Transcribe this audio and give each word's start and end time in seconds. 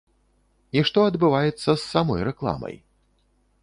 І 0.79 0.83
што 0.91 0.99
адбываецца 1.11 1.69
з 1.71 1.79
самой 1.93 2.21
рэкламай? 2.33 2.75